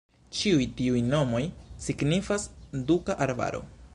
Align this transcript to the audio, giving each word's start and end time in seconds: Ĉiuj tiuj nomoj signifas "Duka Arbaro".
Ĉiuj 0.37 0.63
tiuj 0.79 1.01
nomoj 1.09 1.41
signifas 1.89 2.49
"Duka 2.91 3.21
Arbaro". 3.27 3.65